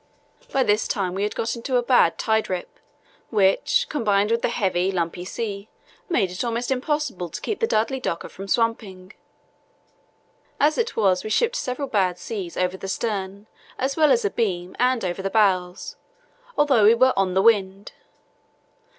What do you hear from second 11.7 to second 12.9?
bad seas over the